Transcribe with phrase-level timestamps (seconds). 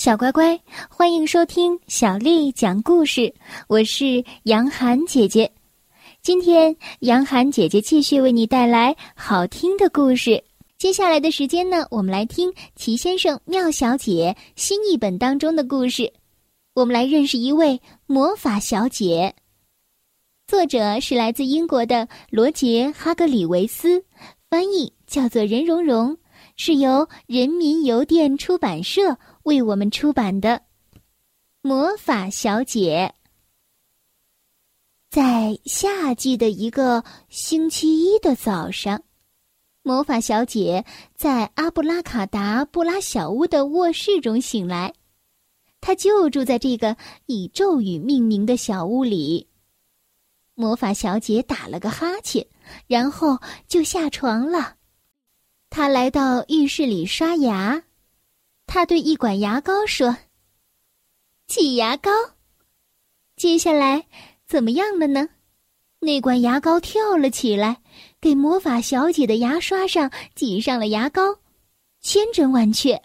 [0.00, 3.30] 小乖乖，欢迎收听小丽讲故事。
[3.68, 5.52] 我是杨涵姐姐，
[6.22, 10.42] 今天杨涵姐姐继续为你带来好听的故事。
[10.78, 16.10] 接下来的时间呢，我们来听《奇先生妙小姐》新译本当中的故事。
[16.72, 19.34] 我们来认识一位魔法小姐。
[20.46, 24.02] 作者是来自英国的罗杰·哈格里维斯，
[24.48, 26.16] 翻译叫做任蓉蓉，
[26.56, 29.18] 是由人民邮电出版社。
[29.44, 30.62] 为我们出版的
[31.62, 33.14] 《魔法小姐》
[35.10, 39.02] 在夏季的一个星期一的早上，
[39.82, 40.84] 魔法小姐
[41.14, 44.94] 在阿布拉卡达布拉小屋的卧室中醒来。
[45.80, 49.48] 她就住在这个以咒语命名的小屋里。
[50.54, 52.46] 魔法小姐打了个哈欠，
[52.86, 54.76] 然后就下床了。
[55.70, 57.82] 她来到浴室里刷牙。
[58.72, 60.16] 他对一管牙膏说
[61.48, 62.08] ：“挤牙膏。”
[63.34, 64.06] 接下来
[64.46, 65.28] 怎么样了呢？
[65.98, 67.80] 那管牙膏跳了起来，
[68.20, 71.40] 给魔法小姐的牙刷上挤上了牙膏。
[72.00, 73.02] 千真万确，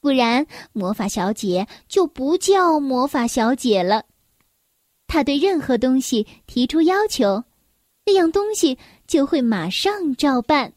[0.00, 4.06] 不然魔法小姐就不叫魔法小姐了。
[5.06, 7.44] 她对任何东西提出要求，
[8.06, 10.72] 那样东西就会马上照办。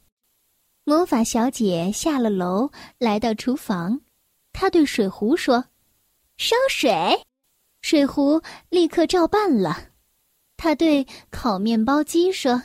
[0.84, 4.02] 魔法小姐下了楼，来到厨房。
[4.60, 5.64] 他对水壶说
[6.36, 6.92] ：“烧水。”
[7.84, 9.90] 水壶立刻照办了。
[10.58, 12.64] 他对烤面包机说：“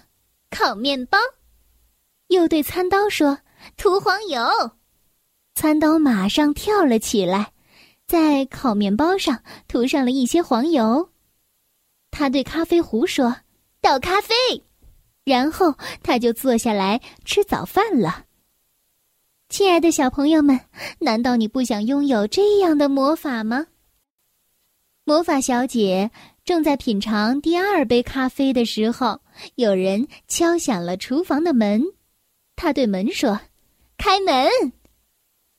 [0.49, 1.19] 烤面包。”
[2.29, 3.41] 又对餐刀说
[3.77, 4.43] ：“涂黄油。”
[5.55, 7.53] 餐刀马上跳了起来，
[8.07, 11.11] 在烤面包上涂上了一些黄油。
[12.11, 13.37] 他对咖啡壶说
[13.83, 14.35] ：“倒咖啡。”
[15.25, 18.25] 然后他就坐下来吃早饭了。
[19.53, 20.59] 亲爱的小朋友们，
[20.99, 23.67] 难道你不想拥有这样的魔法吗？
[25.05, 26.11] 魔法小姐
[26.43, 29.21] 正在品尝第二杯咖啡的时候，
[29.57, 31.85] 有人敲响了厨房的门。
[32.57, 33.39] 她对门说
[33.99, 34.49] ：“开门。”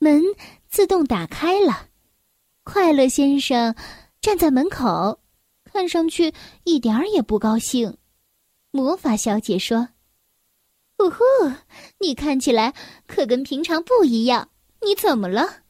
[0.00, 0.20] 门
[0.68, 1.86] 自动打开了。
[2.64, 3.76] 快乐先生
[4.20, 5.20] 站在门口，
[5.62, 7.96] 看上去一点儿也不高兴。
[8.72, 9.90] 魔法小姐说。
[11.04, 11.22] 呜呼！
[11.98, 12.74] 你看起来
[13.06, 14.50] 可跟平常不一样。
[14.80, 15.62] 你怎么了？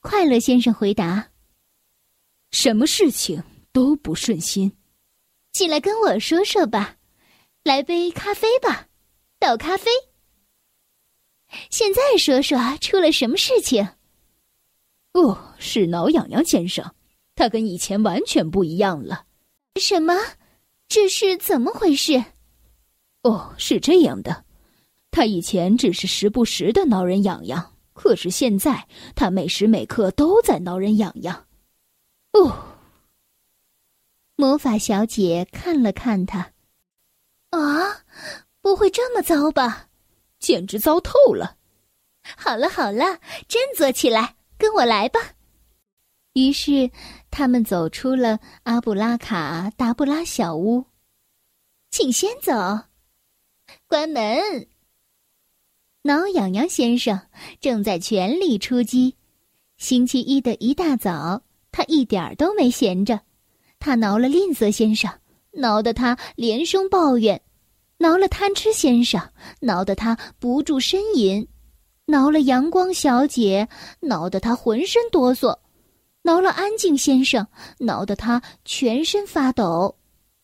[0.00, 1.28] 快乐先生回答
[2.50, 4.74] ：“什么事情都不顺心。”
[5.52, 6.96] 进来跟我说说吧。
[7.62, 8.86] 来杯咖啡吧，
[9.40, 9.90] 倒咖啡。
[11.68, 13.86] 现在说说出了什么事情？
[15.12, 16.94] 哦，是挠痒痒先生，
[17.34, 19.26] 他跟以前完全不一样了。
[19.80, 20.14] 什么？
[20.88, 22.24] 这是怎么回事？
[23.26, 24.44] 哦，是这样的，
[25.10, 31.44] 他以前只是时不时的挠人痒痒，可是现在他每时每刻都在挠人痒痒。
[32.34, 32.56] 哦，
[34.36, 36.52] 魔法小姐看了看他，
[37.50, 38.04] 啊，
[38.60, 39.88] 不会这么糟吧？
[40.38, 41.56] 简直糟透了！
[42.36, 45.18] 好了好了，振作起来，跟我来吧。
[46.34, 46.88] 于是
[47.32, 50.84] 他们走出了阿布拉卡达布拉小屋，
[51.90, 52.52] 请先走。
[53.88, 54.66] 关门。
[56.02, 57.20] 挠痒痒先生
[57.60, 59.16] 正在全力出击。
[59.76, 63.20] 星期一的一大早，他一点儿都没闲着。
[63.78, 65.10] 他挠了吝啬先生，
[65.52, 67.38] 挠得他连声抱怨；
[67.98, 69.20] 挠了贪吃先生，
[69.60, 71.46] 挠得他不住呻吟；
[72.06, 73.68] 挠了阳光小姐，
[74.00, 75.58] 挠得他浑身哆嗦；
[76.22, 77.46] 挠了安静先生，
[77.80, 79.96] 挠得他全身发抖；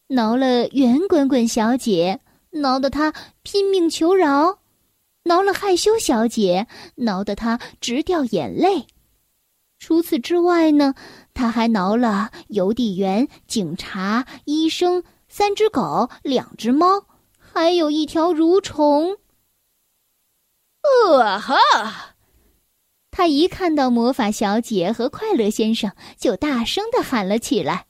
[0.09, 2.21] 挠了圆滚滚小姐。
[2.53, 4.61] 挠得他拼命求饶，
[5.25, 8.87] 挠了害羞小姐，挠得他直掉眼泪。
[9.79, 10.95] 除此之外呢，
[11.35, 17.07] 他还挠了邮递员、警察、医生、三只狗、两只猫，
[17.39, 19.17] 还有一条蠕虫。
[21.21, 21.57] 啊哈！
[23.11, 27.87] 他一看到魔法小姐和快乐先生，就大声的喊了起来：“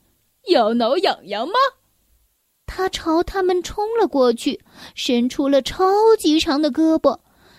[0.49, 1.55] 要挠痒痒吗？”
[2.67, 4.61] 他朝他们冲了过去，
[4.95, 5.85] 伸出了超
[6.19, 7.19] 级长的胳膊，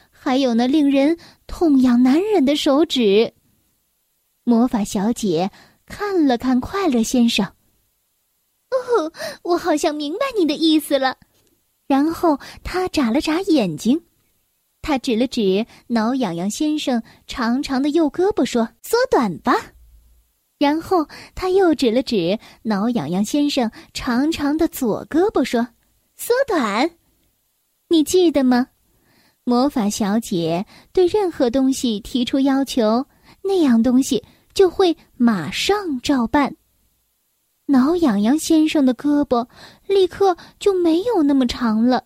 [0.10, 1.18] 还有那令人
[1.48, 3.34] 痛痒难忍的手指。
[4.44, 5.52] 魔法小姐
[5.86, 7.46] 看了看快乐先生，
[8.72, 9.14] 哦，
[9.44, 11.18] 我好像明白你的意思了。
[11.88, 14.02] 然后他眨了眨眼睛，
[14.82, 19.73] 他指了指挠痒痒先生长长的右胳膊，说：“缩短吧。”
[20.64, 21.06] 然后
[21.36, 25.68] 他又指了指挠痒痒先生长长的左胳膊，说
[26.16, 26.90] ：“缩短。”
[27.92, 28.68] 你记得吗？
[29.44, 33.06] 魔法小姐对任何东西提出要求，
[33.42, 34.24] 那样东西
[34.54, 36.56] 就会马上照办。
[37.66, 39.46] 挠痒痒先生的胳膊
[39.86, 42.06] 立刻就没有那么长了，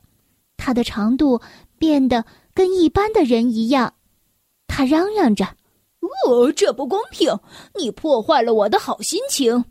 [0.57, 1.39] 它的长度
[1.77, 2.25] 变得
[2.55, 3.93] 跟一般的人一样。
[4.65, 5.45] 他嚷嚷着
[5.99, 7.39] ：“哦，这不公平！
[7.75, 9.65] 你破坏了我的好心情。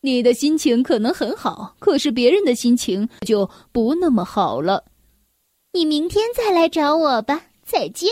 [0.00, 4.84] 你的心情可能很好，可是别人的心情就不那么好了。
[5.72, 8.10] 你明天再来找我吧，再见。”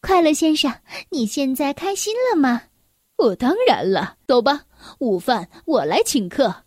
[0.00, 0.72] 快乐先生，
[1.10, 2.62] 你现在开心了吗？
[3.16, 4.16] 哦，当然了。
[4.26, 4.64] 走吧，
[4.98, 6.64] 午饭我来请客。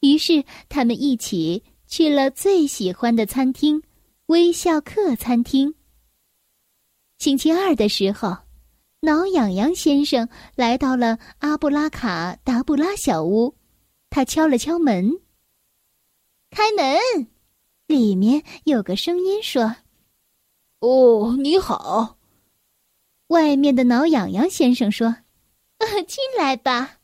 [0.00, 3.82] 于是他们一起去了最喜欢的餐厅——
[4.26, 5.74] 微笑客餐厅。
[7.20, 8.34] 星期二的时候，
[9.00, 13.54] 挠痒痒先生来到了阿布拉卡达布拉小屋，
[14.08, 15.20] 他敲了敲门。
[16.48, 17.28] 开门，
[17.86, 19.76] 里面有个声音说
[20.80, 22.16] ：“哦，你好。”
[23.28, 25.16] 外面的挠痒痒先生说
[26.08, 27.00] ：“进来吧。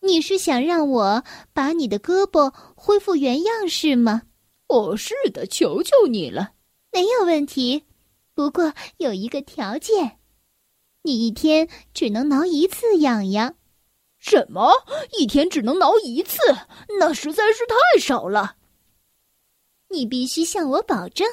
[0.00, 4.22] 你是想让我把你的胳膊恢复原样是吗
[4.66, 6.54] ？”“哦，是的，求求你了。
[6.90, 7.84] ”“没有问题，
[8.36, 10.18] 不过有一个条件，
[11.02, 13.54] 你一天只能挠一次痒痒。
[14.20, 14.70] ”“什么？
[15.18, 16.36] 一天只能挠一次？
[17.00, 18.56] 那实在是太少了。
[19.88, 21.26] ”“你必须向我保证。”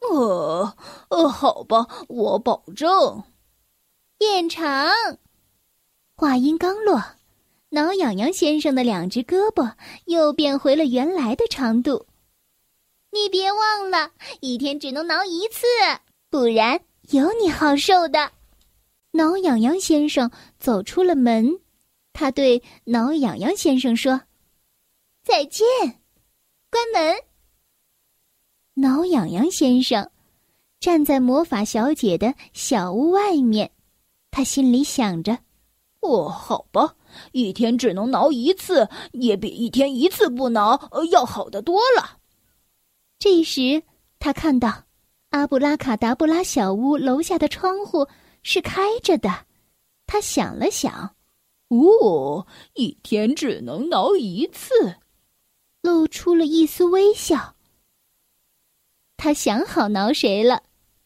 [0.00, 0.76] 呃，
[1.08, 3.24] 呃，好吧，我保证。
[4.16, 4.88] 变长。
[6.14, 7.02] 话音刚落，
[7.70, 9.74] 挠痒痒先生的两只胳膊
[10.04, 12.06] 又变回了原来的长度。
[13.10, 15.66] 你别忘了，一天只能挠一次，
[16.30, 16.80] 不然
[17.10, 18.32] 有你好受的。
[19.12, 21.58] 挠痒痒先生走出了门，
[22.12, 24.20] 他对挠痒痒先生说
[25.24, 25.64] ：“再见。”
[26.70, 27.16] 关门。
[28.74, 30.10] 挠痒痒先生
[30.78, 33.72] 站在魔法小姐的小屋外面，
[34.30, 35.38] 他心里想着
[36.00, 36.94] ：“哦，好吧，
[37.32, 42.18] 一天只能挠一次，也比一天一次不挠要好得多了。”
[43.18, 43.82] 这时，
[44.20, 44.84] 他看到
[45.30, 48.08] 阿布拉卡达布拉小屋楼下的窗户
[48.42, 49.46] 是开着的，
[50.06, 51.14] 他想了想
[51.68, 54.96] ：“哦，一天只能挠一次。”
[55.80, 57.54] 露出了一丝微笑。
[59.16, 60.62] 他想好挠谁了，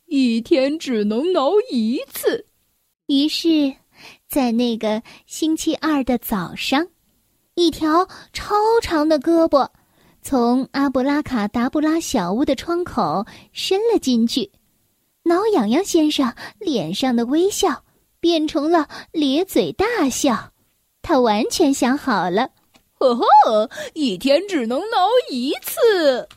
[0.07, 2.47] 一天只能挠一次。
[3.07, 3.77] 于是，
[4.29, 6.89] 在那个星期二的早上，
[7.55, 9.69] 一条超长的胳膊
[10.23, 14.51] 从阿布拉卡达布拉小屋的窗口伸了进去。
[15.25, 17.85] 挠痒痒先生脸上的微笑
[18.21, 20.53] 变成了咧嘴大笑。
[21.03, 22.49] 他完全想好了，
[22.95, 26.29] 呵呵，一天只能挠一次。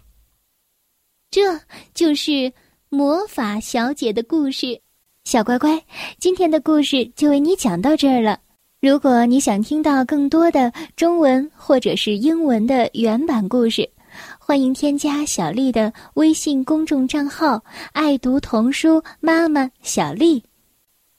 [1.30, 1.60] 这
[1.94, 2.52] 就是
[2.90, 4.82] 魔法小姐的故事，
[5.24, 5.84] 小乖乖，
[6.18, 8.40] 今天的故事就为你讲到这儿了。
[8.86, 13.90] 如果你想听到更多的中文或者是英文的原版故事，
[14.38, 20.44] 欢迎添加小丽的微信公众账号“爱读童书妈妈小丽”。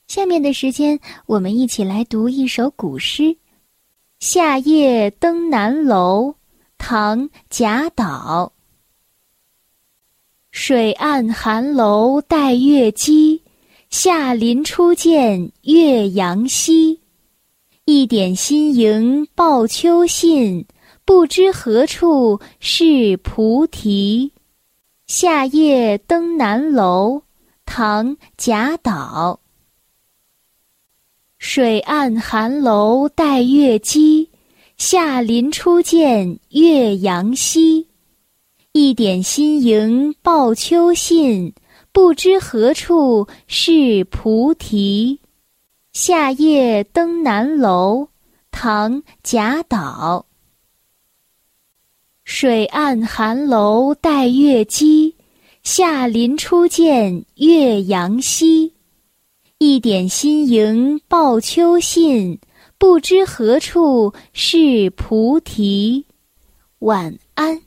[0.06, 0.96] 下面的时间，
[1.26, 3.22] 我们一起来读一首古诗
[4.20, 6.28] 《夏夜登南楼》，
[6.78, 8.52] 唐·贾岛。
[10.52, 13.42] 水岸寒楼带月姬，
[13.90, 17.00] 夏林初见岳阳西。
[17.88, 20.66] 一点新萤报秋信，
[21.04, 24.32] 不知何处是菩提。
[25.06, 27.22] 夏夜登南楼，
[27.64, 29.38] 唐·贾岛。
[31.38, 34.30] 水岸寒楼待月姬，
[34.76, 37.86] 夏林初见岳阳西。
[38.72, 41.54] 一点新萤报秋信，
[41.92, 45.20] 不知何处是菩提。
[45.98, 48.08] 夏夜登南楼，
[48.50, 50.26] 唐·贾岛。
[52.22, 55.16] 水岸寒楼带月姬，
[55.62, 58.74] 夏林初见岳阳西。
[59.56, 62.38] 一点新萤报秋信，
[62.76, 66.04] 不知何处是菩提。
[66.80, 67.62] 晚安。